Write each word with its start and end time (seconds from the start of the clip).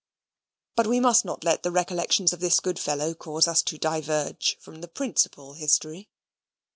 But 0.75 0.87
we 0.87 0.99
must 0.99 1.25
not 1.25 1.43
let 1.43 1.61
the 1.61 1.69
recollections 1.69 2.33
of 2.33 2.39
this 2.39 2.59
good 2.59 2.79
fellow 2.79 3.13
cause 3.13 3.47
us 3.47 3.61
to 3.61 3.77
diverge 3.77 4.57
from 4.59 4.81
the 4.81 4.87
principal 4.87 5.53
history. 5.53 6.09